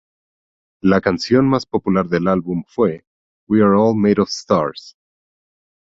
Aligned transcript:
La 0.81 0.99
canción 0.99 1.47
más 1.47 1.67
popular 1.67 2.07
del 2.07 2.27
álbum 2.27 2.63
fue 2.67 3.05
"We 3.47 3.61
Are 3.61 3.75
All 3.77 3.95
Made 3.95 4.19
of 4.19 4.29
Stars". 4.29 4.97